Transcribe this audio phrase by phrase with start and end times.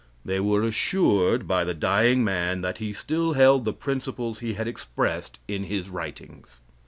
[0.25, 4.67] They were assured, by the dying man that he still held the principles he had
[4.67, 6.59] expressed in his writings.